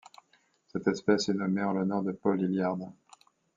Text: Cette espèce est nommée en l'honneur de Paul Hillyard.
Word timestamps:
Cette 0.69 0.87
espèce 0.87 1.29
est 1.29 1.35
nommée 1.35 1.61
en 1.61 1.73
l'honneur 1.73 2.01
de 2.01 2.11
Paul 2.11 2.41
Hillyard. 2.41 2.75